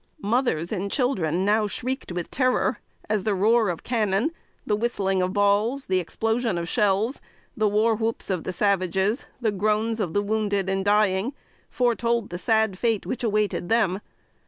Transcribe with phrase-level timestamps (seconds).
[0.23, 4.31] Mothers and children now shrieked with terror as the roar of cannon,
[4.65, 7.21] the whistling of balls, the explosion of shells,
[7.55, 11.35] the war whoops of the savages, the groans of the wounded and dying,
[11.69, 14.01] foretold the sad fate which awaited them.